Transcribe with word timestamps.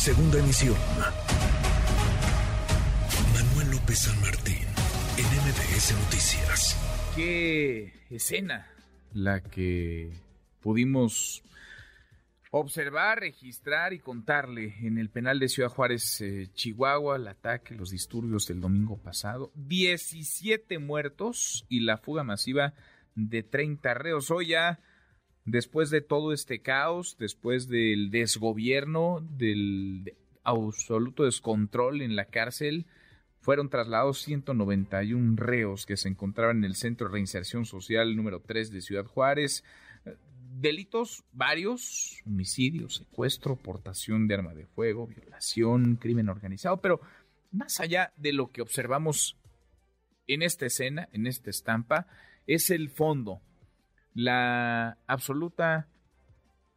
Segunda 0.00 0.38
emisión. 0.38 0.76
Manuel 3.34 3.70
López 3.72 3.98
San 3.98 4.18
Martín, 4.22 4.66
en 5.18 5.26
MBS 5.26 5.92
Noticias. 5.92 7.12
Qué 7.14 7.92
escena 8.08 8.66
la 9.12 9.42
que 9.42 10.10
pudimos 10.62 11.42
observar, 12.50 13.20
registrar 13.20 13.92
y 13.92 13.98
contarle 13.98 14.74
en 14.80 14.96
el 14.96 15.10
penal 15.10 15.38
de 15.38 15.50
Ciudad 15.50 15.68
Juárez, 15.68 16.22
eh, 16.22 16.48
Chihuahua, 16.54 17.16
el 17.16 17.28
ataque, 17.28 17.74
los 17.74 17.90
disturbios 17.90 18.46
del 18.46 18.62
domingo 18.62 18.96
pasado. 18.96 19.52
17 19.54 20.78
muertos 20.78 21.66
y 21.68 21.80
la 21.80 21.98
fuga 21.98 22.24
masiva 22.24 22.72
de 23.14 23.42
30 23.42 23.92
reos. 23.92 24.30
Hoy 24.30 24.46
ya, 24.46 24.80
después 25.44 25.90
de 25.90 26.00
todo 26.00 26.32
este 26.32 26.60
caos, 26.60 27.16
después 27.18 27.68
del 27.68 28.10
desgobierno, 28.10 29.26
del 29.36 30.14
absoluto 30.42 31.24
descontrol 31.24 32.02
en 32.02 32.16
la 32.16 32.26
cárcel, 32.26 32.86
fueron 33.40 33.70
trasladados 33.70 34.20
191 34.22 35.36
reos 35.36 35.86
que 35.86 35.96
se 35.96 36.08
encontraban 36.08 36.58
en 36.58 36.64
el 36.64 36.76
Centro 36.76 37.08
de 37.08 37.14
Reinserción 37.14 37.64
Social 37.64 38.14
número 38.14 38.40
3 38.40 38.70
de 38.70 38.82
Ciudad 38.82 39.06
Juárez. 39.06 39.64
Delitos 40.60 41.24
varios, 41.32 42.22
homicidio, 42.26 42.90
secuestro, 42.90 43.56
portación 43.56 44.28
de 44.28 44.34
arma 44.34 44.54
de 44.54 44.66
fuego, 44.66 45.06
violación, 45.06 45.96
crimen 45.96 46.28
organizado, 46.28 46.80
pero 46.82 47.00
más 47.50 47.80
allá 47.80 48.12
de 48.16 48.32
lo 48.32 48.50
que 48.50 48.60
observamos 48.60 49.38
en 50.26 50.42
esta 50.42 50.66
escena, 50.66 51.08
en 51.12 51.26
esta 51.26 51.50
estampa, 51.50 52.06
es 52.46 52.70
el 52.70 52.90
fondo, 52.90 53.40
la 54.14 54.98
absoluta 55.06 55.88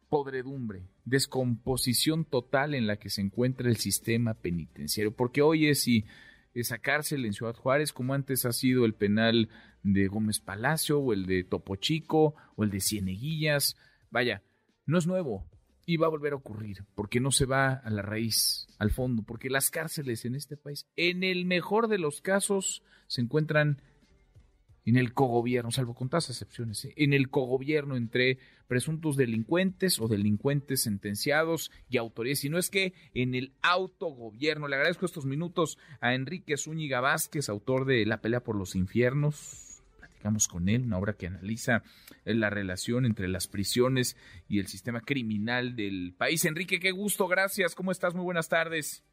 podredumbre, 0.08 0.88
descomposición 1.04 2.24
total 2.24 2.74
en 2.74 2.86
la 2.86 2.96
que 2.96 3.10
se 3.10 3.20
encuentra 3.20 3.68
el 3.68 3.76
sistema 3.76 4.34
penitenciario, 4.34 5.14
porque 5.14 5.42
hoy 5.42 5.68
es 5.68 5.88
y 5.88 6.04
esa 6.54 6.78
cárcel 6.78 7.24
en 7.24 7.32
Ciudad 7.32 7.56
Juárez, 7.56 7.92
como 7.92 8.14
antes 8.14 8.46
ha 8.46 8.52
sido 8.52 8.84
el 8.84 8.94
penal 8.94 9.48
de 9.82 10.06
Gómez 10.06 10.40
Palacio 10.40 11.00
o 11.00 11.12
el 11.12 11.26
de 11.26 11.44
Topo 11.44 11.76
Chico 11.76 12.34
o 12.56 12.64
el 12.64 12.70
de 12.70 12.80
Cieneguillas. 12.80 13.76
Vaya, 14.10 14.42
no 14.86 14.98
es 14.98 15.06
nuevo 15.06 15.46
y 15.86 15.96
va 15.96 16.06
a 16.06 16.10
volver 16.10 16.32
a 16.32 16.36
ocurrir 16.36 16.84
porque 16.94 17.20
no 17.20 17.30
se 17.30 17.44
va 17.44 17.72
a 17.72 17.90
la 17.90 18.02
raíz, 18.02 18.68
al 18.78 18.90
fondo, 18.90 19.22
porque 19.22 19.50
las 19.50 19.70
cárceles 19.70 20.24
en 20.24 20.34
este 20.34 20.56
país, 20.56 20.86
en 20.96 21.24
el 21.24 21.44
mejor 21.44 21.88
de 21.88 21.98
los 21.98 22.20
casos, 22.20 22.82
se 23.06 23.20
encuentran 23.20 23.82
en 24.84 24.96
el 24.96 25.14
cogobierno, 25.14 25.70
salvo 25.70 25.94
con 25.94 26.08
todas 26.08 26.28
excepciones, 26.30 26.84
¿eh? 26.84 26.92
en 26.96 27.12
el 27.12 27.30
cogobierno 27.30 27.96
entre 27.96 28.38
presuntos 28.66 29.16
delincuentes 29.16 30.00
o 30.00 30.08
delincuentes 30.08 30.82
sentenciados 30.82 31.70
y 31.88 31.96
autoridades, 31.96 32.50
no 32.50 32.58
es 32.58 32.70
que 32.70 32.92
en 33.14 33.34
el 33.34 33.52
autogobierno. 33.62 34.68
Le 34.68 34.76
agradezco 34.76 35.06
estos 35.06 35.24
minutos 35.24 35.78
a 36.00 36.14
Enrique 36.14 36.56
Zúñiga 36.56 37.00
Vázquez, 37.00 37.48
autor 37.48 37.86
de 37.86 38.04
La 38.06 38.20
pelea 38.20 38.40
por 38.40 38.56
los 38.56 38.74
infiernos. 38.74 39.82
Platicamos 39.98 40.48
con 40.48 40.68
él, 40.68 40.82
una 40.82 40.98
obra 40.98 41.14
que 41.14 41.26
analiza 41.26 41.82
la 42.24 42.50
relación 42.50 43.06
entre 43.06 43.28
las 43.28 43.48
prisiones 43.48 44.16
y 44.48 44.58
el 44.58 44.66
sistema 44.66 45.00
criminal 45.00 45.76
del 45.76 46.14
país. 46.16 46.44
Enrique, 46.44 46.80
qué 46.80 46.90
gusto, 46.90 47.26
gracias. 47.26 47.74
¿Cómo 47.74 47.92
estás? 47.92 48.14
Muy 48.14 48.24
buenas 48.24 48.48
tardes. 48.48 49.04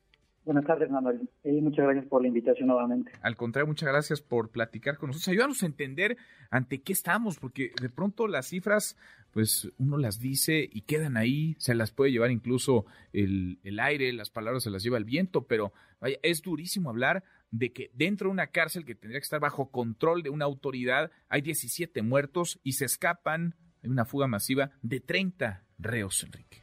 Buenas 0.43 0.65
tardes, 0.65 0.89
Manuel. 0.89 1.29
Eh, 1.43 1.61
muchas 1.61 1.85
gracias 1.85 2.05
por 2.07 2.23
la 2.23 2.27
invitación 2.27 2.67
nuevamente. 2.67 3.11
Al 3.21 3.35
contrario, 3.35 3.67
muchas 3.67 3.89
gracias 3.89 4.21
por 4.21 4.49
platicar 4.49 4.97
con 4.97 5.07
nosotros. 5.07 5.27
Ayúdanos 5.27 5.61
a 5.61 5.67
entender 5.67 6.17
ante 6.49 6.81
qué 6.81 6.93
estamos, 6.93 7.37
porque 7.37 7.71
de 7.79 7.89
pronto 7.89 8.27
las 8.27 8.47
cifras, 8.47 8.97
pues 9.31 9.71
uno 9.77 9.97
las 9.97 10.19
dice 10.19 10.67
y 10.71 10.81
quedan 10.81 11.15
ahí, 11.15 11.55
se 11.59 11.75
las 11.75 11.91
puede 11.91 12.11
llevar 12.11 12.31
incluso 12.31 12.85
el, 13.13 13.59
el 13.63 13.79
aire, 13.79 14.11
las 14.13 14.31
palabras 14.31 14.63
se 14.63 14.71
las 14.71 14.81
lleva 14.81 14.97
el 14.97 15.05
viento, 15.05 15.45
pero 15.45 15.73
vaya, 15.99 16.17
es 16.23 16.41
durísimo 16.41 16.89
hablar 16.89 17.23
de 17.51 17.71
que 17.71 17.91
dentro 17.93 18.29
de 18.29 18.31
una 18.31 18.47
cárcel 18.47 18.83
que 18.83 18.95
tendría 18.95 19.19
que 19.19 19.25
estar 19.25 19.39
bajo 19.39 19.69
control 19.69 20.23
de 20.23 20.29
una 20.29 20.45
autoridad 20.45 21.11
hay 21.29 21.41
17 21.41 22.01
muertos 22.01 22.59
y 22.63 22.73
se 22.73 22.85
escapan, 22.85 23.55
hay 23.83 23.89
una 23.89 24.05
fuga 24.05 24.25
masiva 24.27 24.71
de 24.81 25.01
30 25.01 25.65
reos, 25.77 26.23
Enrique. 26.23 26.60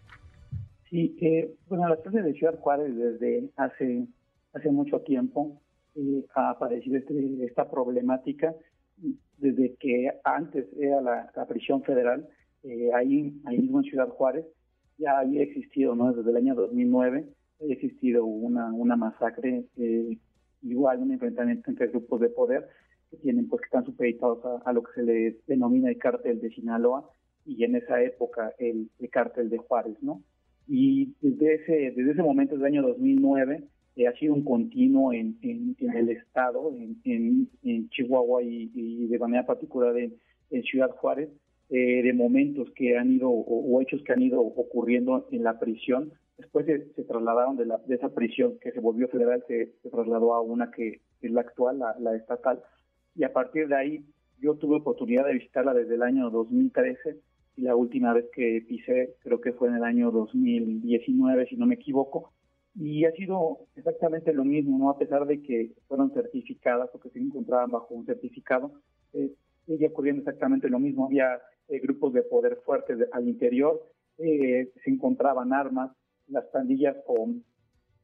Sí, 0.90 1.16
eh, 1.20 1.54
bueno, 1.68 1.88
la 1.88 2.00
cárcel 2.00 2.24
de 2.24 2.34
Ciudad 2.34 2.58
Juárez 2.58 2.96
desde 2.96 3.50
hace, 3.56 4.06
hace 4.54 4.70
mucho 4.70 5.00
tiempo 5.00 5.60
eh, 5.94 6.24
ha 6.34 6.50
aparecido 6.50 6.96
este, 6.96 7.44
esta 7.44 7.70
problemática 7.70 8.54
desde 9.38 9.74
que 9.76 10.10
antes 10.24 10.66
era 10.78 11.00
la, 11.00 11.46
prisión 11.48 11.82
federal, 11.82 12.26
eh, 12.64 12.90
ahí, 12.94 13.40
ahí 13.44 13.58
mismo 13.58 13.78
en 13.78 13.84
Ciudad 13.84 14.08
Juárez, 14.08 14.44
ya 14.98 15.18
había 15.18 15.42
existido, 15.42 15.94
¿no? 15.94 16.12
Desde 16.12 16.30
el 16.30 16.36
año 16.36 16.54
2009 16.54 17.24
había 17.60 17.74
existido 17.74 18.24
una, 18.24 18.72
una 18.72 18.96
masacre, 18.96 19.64
eh, 19.76 20.18
igual 20.62 20.98
un 21.00 21.12
enfrentamiento 21.12 21.70
entre 21.70 21.86
grupos 21.88 22.20
de 22.20 22.30
poder 22.30 22.68
que 23.10 23.16
tienen, 23.18 23.48
pues, 23.48 23.62
que 23.62 23.66
están 23.66 23.84
supeditados 23.84 24.40
a, 24.64 24.72
lo 24.72 24.82
que 24.82 24.92
se 24.94 25.02
le 25.02 25.36
denomina 25.46 25.88
el 25.88 25.98
cártel 25.98 26.40
de 26.40 26.50
Sinaloa 26.50 27.08
y 27.46 27.64
en 27.64 27.76
esa 27.76 28.02
época 28.02 28.52
el, 28.58 28.90
el 28.98 29.10
cártel 29.10 29.48
de 29.48 29.58
Juárez, 29.58 29.96
¿no? 30.02 30.22
Y 30.68 31.14
desde 31.22 31.54
ese, 31.54 31.72
desde 31.96 32.12
ese 32.12 32.22
momento, 32.22 32.54
desde 32.54 32.68
el 32.68 32.74
año 32.74 32.88
2009, 32.88 33.64
eh, 33.96 34.06
ha 34.06 34.12
sido 34.12 34.34
un 34.34 34.44
continuo 34.44 35.12
en, 35.12 35.38
en, 35.42 35.74
el 35.96 36.10
estado, 36.10 36.72
en, 36.76 37.48
en 37.64 37.88
Chihuahua 37.88 38.42
y, 38.42 39.06
de 39.06 39.18
manera 39.18 39.46
particular 39.46 39.96
en, 39.96 40.14
Ciudad 40.62 40.90
Juárez, 40.90 41.30
eh, 41.70 42.02
de 42.02 42.12
momentos 42.12 42.70
que 42.74 42.96
han 42.96 43.12
ido 43.12 43.28
o, 43.30 43.80
hechos 43.82 44.02
que 44.02 44.12
han 44.12 44.22
ido 44.22 44.40
ocurriendo 44.40 45.26
en 45.32 45.42
la 45.42 45.58
prisión. 45.58 46.12
Después 46.36 46.66
se, 46.66 47.04
trasladaron 47.04 47.56
de, 47.56 47.66
la, 47.66 47.78
de 47.86 47.96
esa 47.96 48.14
prisión 48.14 48.58
que 48.60 48.72
se 48.72 48.80
volvió 48.80 49.08
federal, 49.08 49.42
se, 49.48 49.72
trasladó 49.90 50.34
a 50.34 50.42
una 50.42 50.70
que 50.70 51.00
es 51.20 51.30
la 51.30 51.40
actual, 51.40 51.78
la, 51.78 51.96
la 51.98 52.14
estatal, 52.14 52.62
y 53.14 53.24
a 53.24 53.32
partir 53.32 53.68
de 53.68 53.76
ahí 53.76 54.04
yo 54.40 54.54
tuve 54.54 54.76
oportunidad 54.76 55.26
de 55.26 55.34
visitarla 55.34 55.74
desde 55.74 55.96
el 55.96 56.02
año 56.02 56.30
2013 56.30 57.18
y 57.58 57.62
la 57.62 57.74
última 57.74 58.12
vez 58.12 58.26
que 58.32 58.64
pisé 58.68 59.16
creo 59.20 59.40
que 59.40 59.52
fue 59.52 59.68
en 59.68 59.74
el 59.74 59.82
año 59.82 60.12
2019, 60.12 61.46
si 61.46 61.56
no 61.56 61.66
me 61.66 61.74
equivoco, 61.74 62.32
y 62.76 63.04
ha 63.04 63.10
sido 63.12 63.66
exactamente 63.74 64.32
lo 64.32 64.44
mismo, 64.44 64.78
¿no? 64.78 64.90
A 64.90 64.98
pesar 64.98 65.26
de 65.26 65.42
que 65.42 65.72
fueron 65.88 66.12
certificadas 66.12 66.88
o 66.94 67.00
que 67.00 67.10
se 67.10 67.18
encontraban 67.18 67.72
bajo 67.72 67.94
un 67.94 68.06
certificado, 68.06 68.72
eh, 69.12 69.32
ocurriendo 69.90 70.20
exactamente 70.20 70.68
lo 70.68 70.78
mismo. 70.78 71.06
Había 71.06 71.40
eh, 71.68 71.80
grupos 71.80 72.12
de 72.12 72.22
poder 72.22 72.60
fuertes 72.64 72.96
al 73.10 73.28
interior, 73.28 73.82
eh, 74.18 74.70
se 74.84 74.90
encontraban 74.90 75.52
armas, 75.52 75.90
las 76.28 76.44
pandillas 76.46 76.96
o 77.08 77.28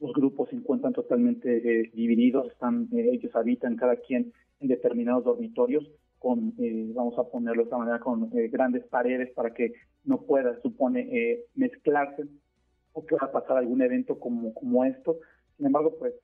los 0.00 0.12
grupos 0.12 0.50
se 0.50 0.56
encuentran 0.56 0.92
totalmente 0.92 1.59
eh, 1.59 1.91
divididos, 1.94 2.50
están 2.50 2.88
ellos 2.92 3.34
habitan 3.36 3.76
cada 3.76 3.97
quien 3.97 4.32
en 4.59 4.69
determinados 4.69 5.25
dormitorios 5.25 5.88
con, 6.25 6.55
eh, 6.59 6.91
vamos 6.95 7.19
a 7.19 7.25
ponerlo 7.25 7.61
de 7.61 7.65
esta 7.65 7.77
manera, 7.77 8.01
con 8.01 8.31
eh, 8.33 8.49
grandes 8.49 8.83
paredes 8.87 9.31
para 9.35 9.53
que 9.53 9.75
no 10.05 10.23
pueda, 10.23 10.59
supone, 10.62 11.01
eh, 11.12 11.45
mezclarse 11.55 12.25
o 12.95 13.05
que 13.05 13.15
va 13.15 13.27
a 13.27 13.31
pasar 13.31 13.59
algún 13.59 13.83
evento 13.83 14.19
como, 14.19 14.84
esto. 14.87 15.19
Sin 15.59 15.67
embargo, 15.67 15.99
pues 15.99 16.15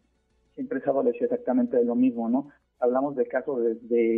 siempre 0.54 0.80
se 0.80 0.88
adoleció 0.88 1.26
exactamente 1.26 1.76
de 1.76 1.84
lo 1.84 1.96
mismo, 1.96 2.30
¿no? 2.30 2.48
Hablamos 2.78 3.14
de 3.14 3.26
casos 3.26 3.62
de, 3.62 3.74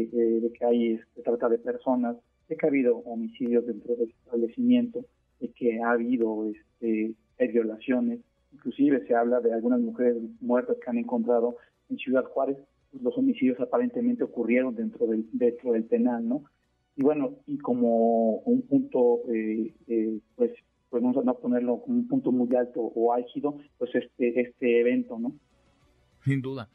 de, 0.06 0.52
que 0.56 0.64
hay 0.64 1.00
se 1.16 1.22
trata 1.22 1.48
de 1.48 1.58
personas, 1.58 2.16
de 2.48 2.56
que 2.56 2.64
ha 2.64 2.68
habido 2.68 2.98
homicidios 2.98 3.66
dentro 3.66 3.96
del 3.96 4.10
establecimiento, 4.10 5.04
de 5.40 5.48
que 5.48 5.82
ha 5.82 5.90
habido 5.90 6.46
este, 6.46 7.16
violaciones, 7.52 8.20
inclusive 8.52 9.04
se 9.08 9.16
habla 9.16 9.40
de 9.40 9.52
algunas 9.52 9.80
mujeres 9.80 10.16
muertas 10.40 10.76
que 10.76 10.90
han 10.90 10.98
encontrado 10.98 11.56
en 11.90 11.96
Ciudad 11.96 12.22
Juárez 12.26 12.56
los 13.00 13.16
homicidios 13.16 13.58
aparentemente 13.60 14.24
ocurrieron 14.24 14.74
dentro 14.74 15.06
del, 15.06 15.26
dentro 15.32 15.72
del 15.72 15.84
penal, 15.84 16.28
¿no? 16.28 16.44
Y 16.96 17.02
bueno, 17.02 17.38
y 17.46 17.58
como 17.58 18.38
un 18.40 18.62
punto, 18.62 19.22
eh, 19.32 19.74
eh, 19.86 20.20
pues, 20.36 20.52
pues 20.90 21.02
vamos 21.02 21.26
a 21.26 21.32
ponerlo 21.32 21.80
como 21.80 21.98
un 21.98 22.08
punto 22.08 22.32
muy 22.32 22.54
alto 22.54 22.80
o 22.80 23.14
álgido, 23.14 23.56
pues 23.78 23.94
este, 23.94 24.40
este 24.40 24.80
evento, 24.80 25.18
¿no? 25.18 25.32
Sin 26.24 26.42
duda. 26.42 26.68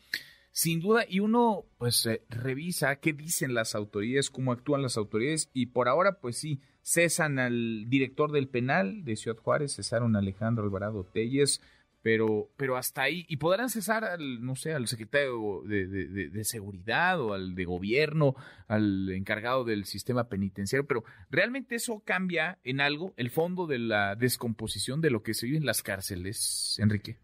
Sin 0.51 0.79
duda, 0.79 1.05
y 1.07 1.19
uno 1.19 1.65
pues 1.77 2.03
eh, 2.07 2.23
revisa 2.29 2.95
qué 2.95 3.13
dicen 3.13 3.53
las 3.53 3.75
autoridades, 3.75 4.31
cómo 4.31 4.51
actúan 4.51 4.81
las 4.81 4.97
autoridades, 4.97 5.51
y 5.53 5.67
por 5.67 5.87
ahora, 5.87 6.17
pues 6.19 6.37
sí, 6.37 6.61
cesan 6.81 7.37
al 7.37 7.87
director 7.89 8.31
del 8.31 8.47
penal 8.47 9.03
de 9.03 9.17
Ciudad 9.17 9.37
Juárez, 9.37 9.75
cesaron 9.75 10.15
a 10.15 10.19
Alejandro 10.19 10.63
Alvarado 10.63 11.03
Telles, 11.03 11.61
pero, 12.07 12.47
pero 12.55 12.77
hasta 12.77 13.01
ahí, 13.01 13.25
y 13.27 13.35
podrán 13.35 13.67
cesar 13.67 14.05
al, 14.05 14.41
no 14.41 14.55
sé, 14.55 14.71
al 14.71 14.87
secretario 14.87 15.61
de, 15.67 16.41
seguridad 16.45 17.19
o 17.19 17.33
al 17.33 17.53
de 17.53 17.65
gobierno, 17.65 18.33
al 18.69 19.09
encargado 19.09 19.65
del 19.65 19.83
sistema 19.83 20.29
penitenciario, 20.29 20.87
pero 20.87 21.03
realmente 21.29 21.75
eso 21.75 22.01
cambia 22.05 22.59
en 22.63 22.79
algo 22.79 23.11
el 23.17 23.29
fondo 23.29 23.67
de 23.67 23.79
la 23.79 24.15
descomposición 24.15 25.01
de 25.01 25.09
lo 25.09 25.21
que 25.21 25.33
se 25.33 25.47
vive 25.47 25.57
en 25.57 25.65
las 25.65 25.83
cárceles, 25.83 26.79
Enrique. 26.81 27.17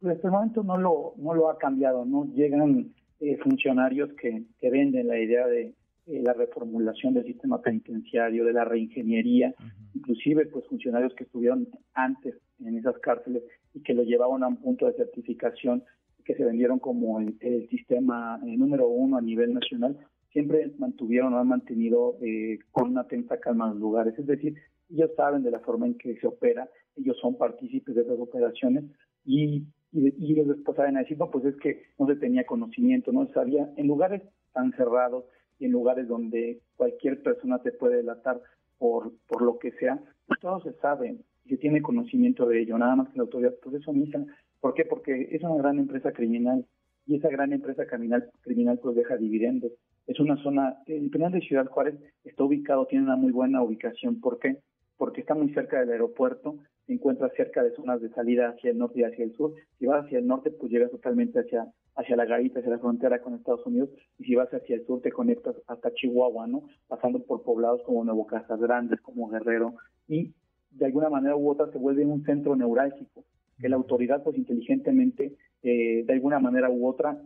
Pues 0.00 0.16
hasta 0.16 0.28
el 0.28 0.32
momento 0.32 0.62
no 0.62 0.78
lo, 0.78 1.12
no 1.18 1.34
lo 1.34 1.50
ha 1.50 1.58
cambiado, 1.58 2.06
¿no? 2.06 2.24
Llegan 2.34 2.94
eh, 3.20 3.36
funcionarios 3.42 4.10
que, 4.14 4.44
que 4.58 4.70
venden 4.70 5.06
la 5.06 5.18
idea 5.18 5.46
de 5.46 5.74
eh, 6.06 6.22
la 6.22 6.32
reformulación 6.32 7.12
del 7.12 7.26
sistema 7.26 7.60
penitenciario, 7.60 8.46
de 8.46 8.54
la 8.54 8.64
reingeniería, 8.64 9.54
inclusive 9.92 10.46
pues 10.46 10.66
funcionarios 10.66 11.14
que 11.14 11.24
estuvieron 11.24 11.68
antes 11.92 12.36
en 12.64 12.78
esas 12.78 12.98
cárceles 13.00 13.42
y 13.74 13.82
que 13.82 13.94
lo 13.94 14.04
llevaban 14.04 14.42
a 14.42 14.48
un 14.48 14.56
punto 14.56 14.86
de 14.86 14.94
certificación 14.94 15.82
que 16.24 16.34
se 16.34 16.44
vendieron 16.44 16.78
como 16.78 17.20
el, 17.20 17.68
sistema 17.68 18.40
eh, 18.46 18.56
número 18.56 18.88
uno 18.88 19.18
a 19.18 19.20
nivel 19.20 19.52
nacional, 19.52 19.98
siempre 20.32 20.72
mantuvieron 20.78 21.34
o 21.34 21.38
han 21.38 21.48
mantenido 21.48 22.16
eh, 22.22 22.58
con 22.72 22.90
una 22.90 23.06
tensa 23.06 23.38
calma 23.38 23.68
los 23.68 23.78
lugares. 23.78 24.18
Es 24.18 24.26
decir, 24.26 24.54
ellos 24.90 25.10
saben 25.16 25.42
de 25.42 25.50
la 25.50 25.60
forma 25.60 25.86
en 25.86 25.98
que 25.98 26.16
se 26.16 26.26
opera, 26.26 26.68
ellos 26.96 27.18
son 27.20 27.36
partícipes 27.36 27.94
de 27.94 28.02
esas 28.02 28.18
operaciones 28.18 28.84
y, 29.24 29.64
y, 29.92 30.32
ellos 30.32 30.48
después 30.48 30.76
saben 30.76 30.94
decir, 30.94 31.18
no, 31.18 31.30
pues 31.30 31.44
es 31.44 31.56
que 31.56 31.82
no 31.98 32.06
se 32.06 32.16
tenía 32.16 32.46
conocimiento, 32.46 33.12
no 33.12 33.26
se 33.26 33.34
sabía, 33.34 33.70
en 33.76 33.86
lugares 33.86 34.22
tan 34.52 34.72
cerrados 34.72 35.24
y 35.58 35.66
en 35.66 35.72
lugares 35.72 36.08
donde 36.08 36.60
cualquier 36.76 37.22
persona 37.22 37.60
te 37.62 37.72
puede 37.72 37.96
delatar 37.96 38.40
por, 38.78 39.12
por 39.28 39.42
lo 39.42 39.58
que 39.58 39.72
sea, 39.72 40.00
pues 40.26 40.40
todo 40.40 40.60
se 40.62 40.72
sabe 40.74 41.16
se 41.48 41.56
tiene 41.56 41.82
conocimiento 41.82 42.46
de 42.46 42.62
ello, 42.62 42.78
nada 42.78 42.96
más 42.96 43.08
que 43.08 43.18
la 43.18 43.24
autoridad 43.24 43.54
pues 43.62 43.76
eso 43.76 43.90
omisa. 43.90 44.24
¿Por 44.60 44.74
qué? 44.74 44.84
Porque 44.84 45.28
es 45.30 45.42
una 45.42 45.56
gran 45.56 45.78
empresa 45.78 46.12
criminal 46.12 46.64
y 47.06 47.16
esa 47.16 47.28
gran 47.28 47.52
empresa 47.52 47.86
criminal, 47.86 48.30
criminal 48.40 48.78
pues 48.82 48.96
deja 48.96 49.16
dividendos. 49.16 49.72
Es 50.06 50.20
una 50.20 50.36
zona, 50.42 50.78
el 50.86 51.10
penal 51.10 51.32
de 51.32 51.40
Ciudad 51.40 51.66
Juárez 51.66 51.96
está 52.24 52.44
ubicado, 52.44 52.86
tiene 52.86 53.04
una 53.04 53.16
muy 53.16 53.32
buena 53.32 53.62
ubicación. 53.62 54.20
¿Por 54.20 54.38
qué? 54.38 54.58
Porque 54.96 55.20
está 55.20 55.34
muy 55.34 55.52
cerca 55.52 55.80
del 55.80 55.90
aeropuerto, 55.90 56.58
se 56.86 56.92
encuentra 56.92 57.30
cerca 57.36 57.62
de 57.62 57.74
zonas 57.74 58.00
de 58.00 58.10
salida 58.10 58.50
hacia 58.50 58.70
el 58.70 58.78
norte 58.78 59.00
y 59.00 59.04
hacia 59.04 59.24
el 59.24 59.34
sur. 59.34 59.54
Si 59.78 59.86
vas 59.86 60.04
hacia 60.04 60.18
el 60.18 60.26
norte, 60.26 60.50
pues 60.50 60.70
llegas 60.70 60.90
totalmente 60.90 61.40
hacia, 61.40 61.66
hacia 61.96 62.16
la 62.16 62.26
garita, 62.26 62.60
hacia 62.60 62.70
la 62.70 62.78
frontera 62.78 63.20
con 63.22 63.34
Estados 63.34 63.64
Unidos. 63.66 63.90
Y 64.18 64.24
si 64.24 64.34
vas 64.34 64.52
hacia 64.52 64.76
el 64.76 64.86
sur, 64.86 65.00
te 65.00 65.10
conectas 65.10 65.56
hasta 65.66 65.92
Chihuahua, 65.94 66.46
¿no? 66.46 66.64
Pasando 66.86 67.24
por 67.24 67.42
poblados 67.42 67.82
como 67.82 68.04
Nuevo 68.04 68.26
Casas 68.26 68.60
Grandes, 68.60 69.00
como 69.00 69.28
Guerrero. 69.28 69.74
Y 70.08 70.34
de 70.74 70.86
alguna 70.86 71.08
manera 71.08 71.36
u 71.36 71.48
otra 71.50 71.70
se 71.70 71.78
vuelve 71.78 72.04
un 72.04 72.24
centro 72.24 72.56
neurálgico 72.56 73.24
que 73.60 73.68
la 73.68 73.76
autoridad, 73.76 74.22
pues 74.22 74.36
inteligentemente, 74.36 75.36
eh, 75.62 76.04
de 76.04 76.12
alguna 76.12 76.38
manera 76.38 76.68
u 76.70 76.86
otra, 76.86 77.20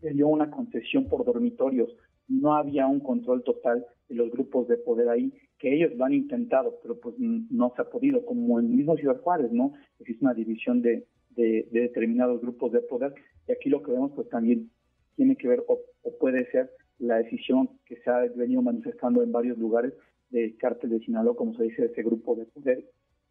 dio 0.00 0.28
una 0.28 0.50
concesión 0.50 1.08
por 1.08 1.24
dormitorios. 1.24 1.94
No 2.28 2.54
había 2.54 2.86
un 2.86 3.00
control 3.00 3.42
total 3.42 3.84
de 4.08 4.14
los 4.14 4.30
grupos 4.30 4.68
de 4.68 4.78
poder 4.78 5.08
ahí, 5.08 5.32
que 5.58 5.74
ellos 5.74 5.94
lo 5.96 6.04
han 6.04 6.14
intentado, 6.14 6.78
pero 6.82 6.98
pues 6.98 7.14
no 7.18 7.72
se 7.76 7.82
ha 7.82 7.90
podido, 7.90 8.24
como 8.24 8.58
en 8.58 8.66
el 8.66 8.72
mismo 8.72 8.96
Ciudad 8.96 9.20
Juárez, 9.20 9.52
¿no? 9.52 9.72
Existe 9.98 10.24
una 10.24 10.34
división 10.34 10.80
de, 10.80 11.06
de, 11.30 11.68
determinados 11.70 12.40
grupos 12.40 12.72
de 12.72 12.80
poder, 12.80 13.14
y 13.46 13.52
aquí 13.52 13.68
lo 13.68 13.82
que 13.82 13.92
vemos 13.92 14.12
pues 14.14 14.28
también 14.28 14.70
tiene 15.16 15.36
que 15.36 15.48
ver 15.48 15.62
o, 15.68 15.80
puede 16.18 16.50
ser 16.50 16.70
la 16.98 17.16
decisión 17.16 17.68
que 17.84 17.96
se 17.96 18.10
ha 18.10 18.20
venido 18.34 18.62
manifestando 18.62 19.22
en 19.22 19.32
varios 19.32 19.58
lugares 19.58 19.92
del 20.30 20.56
cártel 20.56 20.90
de 20.90 21.00
Sinaloa, 21.00 21.36
como 21.36 21.54
se 21.54 21.64
dice, 21.64 21.84
ese 21.84 22.02
grupo 22.02 22.36
de 22.36 22.46
poder, 22.46 22.88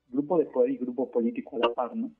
grupo 0.09 0.37
de 0.37 0.45
poder 0.45 0.71
y 0.71 0.77
grupo 0.77 1.09
político 1.09 1.55
a 1.55 1.67
la 1.67 1.73
par, 1.73 1.95
¿no? 1.95 2.11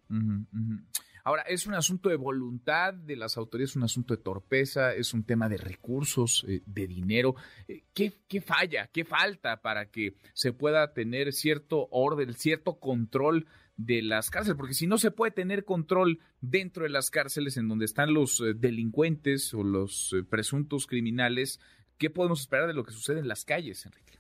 Ahora, 1.24 1.44
¿es 1.44 1.68
un 1.68 1.74
asunto 1.74 2.10
de 2.10 2.16
voluntad 2.16 2.94
de 2.94 3.16
las 3.16 3.38
autoridades, 3.38 3.72
es 3.72 3.76
un 3.76 3.84
asunto 3.84 4.16
de 4.16 4.24
torpeza, 4.24 4.94
es 4.96 5.14
un 5.14 5.24
tema 5.24 5.50
de 5.50 5.58
recursos, 5.58 6.46
eh, 6.48 6.62
de 6.66 6.88
dinero? 6.88 7.36
Eh, 7.68 7.84
¿Qué, 7.94 8.14
¿Qué 8.28 8.42
falla, 8.42 8.90
qué 8.92 9.04
falta 9.04 9.62
para 9.62 9.92
que 9.92 10.16
se 10.34 10.54
pueda 10.54 10.94
tener 10.94 11.34
cierto 11.34 11.88
orden, 11.92 12.34
cierto 12.34 12.80
control 12.80 13.48
de 13.76 14.02
las 14.02 14.30
cárceles? 14.30 14.58
Porque 14.58 14.74
si 14.74 14.88
no 14.88 14.98
se 14.98 15.12
puede 15.12 15.32
tener 15.32 15.66
control 15.66 16.20
dentro 16.42 16.84
de 16.84 16.90
las 16.90 17.12
cárceles 17.12 17.58
en 17.58 17.68
donde 17.68 17.86
están 17.86 18.14
los 18.14 18.40
eh, 18.40 18.54
delincuentes 18.56 19.54
o 19.54 19.64
los 19.64 20.16
presuntos 20.30 20.88
criminales, 20.88 21.60
¿qué 21.98 22.10
podemos 22.10 22.42
esperar 22.42 22.68
de 22.68 22.74
lo 22.74 22.86
que 22.86 22.92
sucede 22.92 23.20
en 23.20 23.28
las 23.28 23.44
calles, 23.44 23.86
Enrique? 23.86 24.19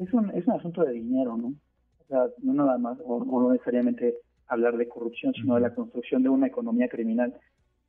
Es 0.00 0.12
un, 0.14 0.30
es 0.30 0.46
un 0.46 0.54
asunto 0.54 0.82
de 0.82 0.92
dinero, 0.92 1.36
¿no? 1.36 1.48
O 1.48 2.04
sea, 2.08 2.26
no 2.42 2.54
nada 2.54 2.78
más, 2.78 2.98
o 3.04 3.22
no 3.24 3.52
necesariamente 3.52 4.16
hablar 4.48 4.76
de 4.76 4.88
corrupción, 4.88 5.34
sino 5.34 5.54
de 5.54 5.60
la 5.60 5.74
construcción 5.74 6.22
de 6.22 6.30
una 6.30 6.46
economía 6.46 6.88
criminal. 6.88 7.34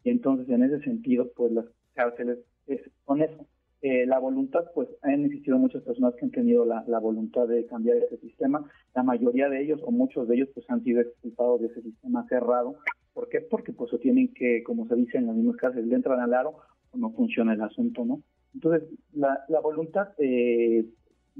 Y 0.04 0.10
entonces, 0.10 0.50
en 0.50 0.63
ese 0.63 0.80
sentido, 0.81 1.31
pues 1.36 1.52
las 1.54 1.66
cárceles 1.94 2.40
es, 2.68 2.81
son 3.06 3.22
eso. 3.22 3.48
Eh, 3.81 4.06
la 4.06 4.19
voluntad, 4.19 4.66
pues 4.75 4.90
han 5.02 5.25
existido 5.25 5.58
muchas 5.58 5.81
personas 5.84 6.13
que 6.16 6.25
han 6.25 6.31
tenido 6.31 6.66
la, 6.66 7.00
voluntad 7.00 7.48
de 7.48 7.66
cambiar 7.66 7.98
ese 7.98 8.18
sistema. 8.18 8.69
La 8.94 9.04
mayoría 9.04 9.50
de 9.50 9.63
ellos, 9.63 9.81
o 9.84 9.92
muchos 9.92 10.28
de 10.28 10.36
ellos, 10.36 10.50
pues 10.54 10.69
han 10.69 10.84
sido 10.84 11.02
expulsados 11.02 11.62
de 11.62 11.68
ese 11.68 11.81
sistema 11.81 12.28
cerrado. 12.28 12.75
¿Por 13.13 13.30
qué? 13.30 13.42
Porque 13.42 13.74
pues 13.74 13.92
o 13.94 13.98
tienen 13.98 14.34
que, 14.34 14.63
como 14.63 14.88
se 14.88 14.96
dice 14.96 15.18
en 15.18 15.28
las 15.28 15.36
mismas 15.36 15.56
cárceles, 15.56 15.88
le 15.88 15.96
entran 15.96 16.19
al 16.19 16.34
aro 16.34 16.58
o 16.92 16.98
no 16.98 17.12
funciona 17.12 17.54
el 17.54 17.62
asunto, 17.62 18.06
¿no? 18.06 18.22
Entonces, 18.54 18.88
la, 19.13 19.46
la 19.48 19.62
voluntad 19.62 20.10
eh, 20.19 20.86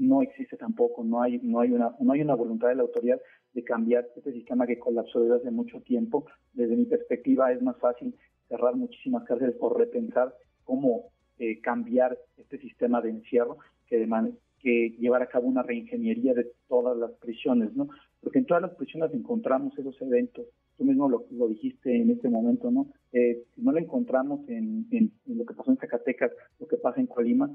no 0.02 0.22
existe 0.22 0.56
tampoco, 0.56 1.04
no 1.04 1.22
hay, 1.22 1.38
no 1.42 1.60
hay 1.60 1.70
una, 1.70 1.94
no 2.00 2.12
hay 2.12 2.20
una 2.20 2.34
voluntad 2.34 2.68
de 2.68 2.76
la 2.76 2.82
autoridad 2.82 3.20
de 3.54 3.64
cambiar 3.64 4.08
este 4.16 4.32
sistema 4.32 4.66
que 4.66 4.78
colapsó 4.78 5.20
desde 5.20 5.36
hace 5.36 5.50
mucho 5.50 5.80
tiempo. 5.80 6.26
Desde 6.52 6.76
mi 6.76 6.84
perspectiva 6.86 7.52
es 7.52 7.62
más 7.62 7.76
fácil 7.78 8.14
cerrar 8.48 8.74
muchísimas 8.76 9.24
cárceles 9.24 9.56
o 9.60 9.72
repensar 9.72 10.34
cómo 10.64 11.10
eh, 11.38 11.60
cambiar 11.60 12.18
este 12.36 12.58
sistema 12.58 13.00
de 13.00 13.10
encierro 13.10 13.58
que, 13.86 13.98
de 13.98 14.32
que 14.60 14.90
llevar 14.98 15.22
a 15.22 15.28
cabo 15.28 15.48
una 15.48 15.62
reingeniería 15.62 16.34
de 16.34 16.46
todas 16.68 16.96
las 16.96 17.12
prisiones, 17.12 17.74
¿no? 17.74 17.88
Porque 18.20 18.38
en 18.38 18.46
todas 18.46 18.62
las 18.62 18.74
prisiones 18.74 19.12
encontramos 19.12 19.76
esos 19.78 20.00
eventos 20.02 20.46
tú 20.76 20.84
mismo 20.84 21.08
lo, 21.08 21.48
dijiste 21.48 21.94
en 21.94 22.10
este 22.10 22.28
momento, 22.28 22.70
¿no? 22.70 22.88
Eh, 23.12 23.44
si 23.54 23.62
no 23.62 23.72
lo 23.72 23.78
encontramos 23.78 24.40
en, 24.48 24.86
lo 25.26 25.44
que 25.44 25.54
pasó 25.54 25.70
en 25.70 25.76
Zacatecas, 25.76 26.32
lo 26.58 26.66
que 26.66 26.76
pasa 26.76 27.00
en 27.00 27.06
Colima, 27.06 27.50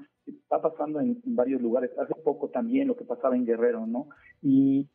está 0.47 0.61
pasando 0.61 1.01
en, 1.01 1.21
varios 1.25 1.61
lugares. 1.61 1.91
Hace 1.99 2.15
poco 2.15 2.49
también 2.49 2.87
lo 2.87 2.95
que 2.95 3.03
pasaba 3.03 3.35
en 3.35 3.45
Guerrero, 3.45 3.85
¿no? 3.85 4.07
Y, 4.41 4.87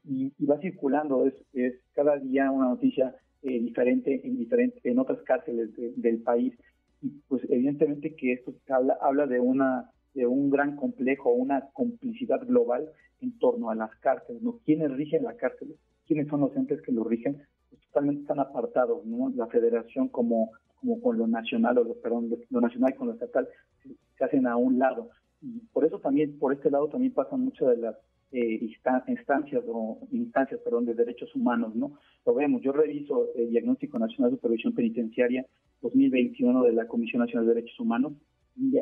va 0.49 0.59
circulando, 0.59 1.27
es, 1.27 1.35
es 1.53 1.75
cada 1.93 2.17
día 2.19 2.51
una 2.51 2.69
noticia 2.69 3.15
eh, 3.43 3.61
diferente 3.61 4.21
en 4.25 4.39
diferente, 4.39 4.81
en 4.85 4.99
otras 4.99 5.21
cárceles 5.23 5.71
del 5.97 6.23
país. 6.23 6.55
Y 7.03 7.11
pues 7.29 7.43
evidentemente 7.51 8.15
que 8.15 8.33
esto 8.33 8.55
habla, 8.69 8.97
habla 9.01 9.27
de 9.27 9.41
una 9.41 9.91
de 10.15 10.27
un 10.27 10.51
gran 10.51 10.77
complejo, 10.77 11.33
una 11.33 11.71
complicidad 11.73 12.47
global 12.47 12.91
en 13.21 13.39
torno 13.39 13.71
a 13.71 13.75
las 13.75 13.95
cárceles, 13.97 14.43
¿no? 14.43 14.59
¿Quiénes 14.65 14.93
rigen 14.93 15.25
la 15.25 15.37
cárcel? 15.37 15.75
¿Quiénes 16.07 16.29
son 16.29 16.41
los 16.41 16.55
entes 16.57 16.83
que 16.83 16.93
lo 16.93 17.05
rigen? 17.05 17.43
totalmente 17.93 18.23
están 18.23 18.41
apartados, 18.41 19.05
¿no? 19.05 19.31
La 19.35 19.47
federación 19.47 20.09
como, 20.09 20.51
como 20.81 21.01
con 21.01 21.19
lo 21.19 21.27
nacional, 21.27 21.79
o 21.79 21.85
lo, 21.85 21.95
perdón, 21.95 22.31
lo 22.51 22.61
nacional 22.61 22.95
con 22.95 23.09
lo 23.09 23.15
estatal, 23.15 23.49
se 24.17 24.25
hacen 24.25 24.47
a 24.47 24.57
un 24.57 24.79
lado. 24.79 25.11
Por 25.73 25.85
eso 25.85 25.99
también, 25.99 26.39
por 26.39 26.53
este 26.53 26.71
lado 26.71 26.89
también 26.89 27.13
pasan 27.13 27.41
muchas 27.41 27.69
de 27.69 27.77
las 27.79 27.97
eh, 28.33 28.61
instancias 29.09 29.65
o 29.67 29.99
instancias, 30.13 30.61
perdón, 30.61 30.87
de 30.87 30.95
derechos 30.95 31.35
humanos, 31.35 31.75
¿no? 31.75 31.99
Lo 32.25 32.35
vemos, 32.35 32.63
yo 32.63 32.73
reviso 32.73 33.29
el 33.35 33.51
Diagnóstico 33.51 33.99
Nacional 33.99 34.31
de 34.31 34.37
Supervisión 34.37 34.73
Penitenciaria 34.75 35.45
2021 35.83 36.63
de 36.65 36.73
la 36.73 36.87
Comisión 36.87 37.21
Nacional 37.21 37.47
de 37.47 37.55
Derechos 37.55 37.81
Humanos, 37.81 38.13
y 38.57 38.77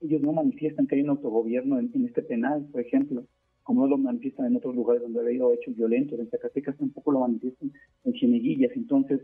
ellos 0.00 0.22
no 0.22 0.32
manifiestan 0.32 0.86
que 0.86 0.94
hay 0.94 1.02
un 1.02 1.10
autogobierno 1.10 1.78
en 1.78 2.06
este 2.06 2.22
penal, 2.22 2.66
por 2.70 2.80
ejemplo 2.80 3.24
como 3.66 3.80
no 3.80 3.88
lo 3.88 3.98
manifiestan 3.98 4.46
en 4.46 4.56
otros 4.56 4.76
lugares 4.76 5.02
donde 5.02 5.18
ha 5.18 5.22
habido 5.22 5.52
hechos 5.52 5.74
violentos, 5.74 6.20
en 6.20 6.30
Zacatecas 6.30 6.76
tampoco 6.76 7.10
lo 7.10 7.18
manifiestan 7.18 7.72
en 8.04 8.12
Cieneguillas. 8.12 8.70
Entonces, 8.76 9.20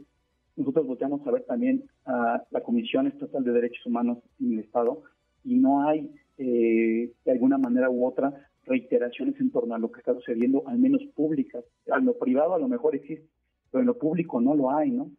nosotros 0.57 0.85
volteamos 0.85 1.25
a 1.25 1.31
ver 1.31 1.45
también 1.45 1.85
a 2.07 2.43
la 2.51 2.61
Comisión 2.61 3.07
Estatal 3.07 3.45
de 3.45 3.53
Derechos 3.53 3.87
Humanos 3.87 4.19
en 4.41 4.55
el 4.55 4.59
Estado 4.59 5.01
y 5.45 5.55
no 5.55 5.87
hay, 5.87 6.11
eh, 6.39 7.13
de 7.25 7.31
alguna 7.31 7.59
manera 7.59 7.91
u 7.91 8.07
otra, 8.07 8.51
reiteraciones 8.65 9.39
en 9.41 9.51
torno 9.51 9.75
a 9.75 9.79
lo 9.79 9.91
que 9.91 10.01
está 10.01 10.15
sucediendo, 10.15 10.63
al 10.67 10.79
menos 10.79 11.03
públicas. 11.15 11.65
A 11.91 11.99
lo 11.99 12.19
privado 12.19 12.55
a 12.55 12.59
lo 12.59 12.69
mejor 12.69 12.95
existe, 12.95 13.29
pero 13.71 13.81
en 13.81 13.87
lo 13.87 13.99
público 13.99 14.41
no 14.41 14.55
lo 14.55 14.71
hay, 14.71 14.91
¿no? 14.91 15.11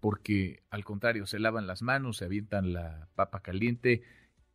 Porque 0.00 0.60
al 0.70 0.84
contrario, 0.84 1.26
se 1.26 1.40
lavan 1.40 1.66
las 1.66 1.82
manos, 1.82 2.18
se 2.18 2.24
avientan 2.24 2.72
la 2.72 3.08
papa 3.16 3.40
caliente, 3.40 4.02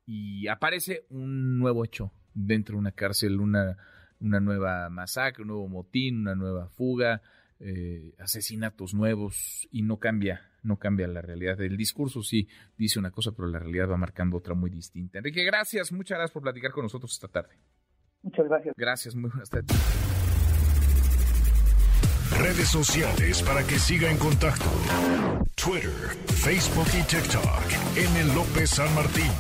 y 0.06 0.48
aparece 0.48 1.06
un 1.10 1.60
nuevo 1.60 1.84
hecho 1.84 2.12
dentro 2.34 2.76
de 2.76 2.80
una 2.80 2.92
cárcel, 2.92 3.40
una, 3.40 3.78
una 4.20 4.40
nueva 4.40 4.90
masacre, 4.90 5.44
un 5.44 5.50
nuevo 5.50 5.68
motín, 5.68 6.20
una 6.22 6.36
nueva 6.36 6.70
fuga, 6.70 7.22
eh, 7.60 8.14
asesinatos 8.20 8.94
nuevos 8.94 9.68
y 9.72 9.84
no 9.84 9.98
cambia, 9.98 10.42
no 10.64 10.78
cambia 10.78 11.08
la 11.08 11.22
realidad. 11.22 11.60
El 11.62 11.78
discurso 11.78 12.24
sí 12.24 12.48
dice 12.78 13.00
una 13.00 13.12
cosa, 13.12 13.32
pero 13.32 13.48
la 13.48 13.60
realidad 13.60 13.90
va 13.90 13.98
marcando 13.98 14.38
otra 14.38 14.54
muy 14.54 14.70
distinta. 14.70 15.20
Enrique, 15.20 15.44
gracias, 15.44 15.92
muchas 15.92 16.18
gracias 16.18 16.34
por 16.34 16.44
platicar 16.44 16.72
con 16.72 16.84
nosotros 16.84 17.12
esta 17.12 17.28
tarde. 17.28 17.58
Muchas 18.22 18.46
gracias. 18.48 18.74
Gracias, 18.78 19.16
muy 19.16 19.30
buenas 19.30 19.50
tardes. 19.50 19.72
Redes 22.40 22.70
sociales 22.70 23.44
para 23.44 23.64
que 23.64 23.78
siga 23.78 24.10
en 24.10 24.18
contacto: 24.18 24.66
Twitter, 25.56 25.92
Facebook 26.26 26.88
y 26.98 27.04
TikTok. 27.04 27.98
M. 27.98 28.34
López 28.34 28.70
San 28.70 28.94
Martín. 28.96 29.32